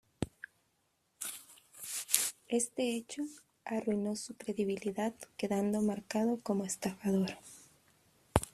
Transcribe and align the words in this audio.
Este 2.47 2.95
hecho 2.95 3.21
arruinó 3.65 4.15
su 4.15 4.33
credibilidad, 4.35 5.13
quedando 5.37 5.83
marcado 5.83 6.39
como 6.41 6.65
"estafador". 6.65 7.37